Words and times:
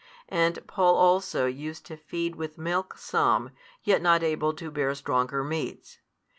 And 0.29 0.65
Paul 0.65 0.95
also 0.95 1.45
used 1.45 1.85
to 1.85 1.95
feed 1.95 2.35
with 2.35 2.57
milk 2.57 2.97
some, 2.97 3.51
not 3.85 4.01
yet 4.01 4.23
able 4.23 4.51
to 4.53 4.71
bear 4.71 4.95
stronger 4.95 5.43
meats. 5.43 5.99